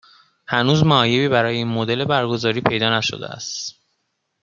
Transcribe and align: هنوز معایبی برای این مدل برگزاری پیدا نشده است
هنوز 0.47 0.83
معایبی 0.83 1.27
برای 1.27 1.55
این 1.55 1.67
مدل 1.67 2.05
برگزاری 2.05 2.61
پیدا 2.61 2.97
نشده 2.97 3.27
است 3.27 3.75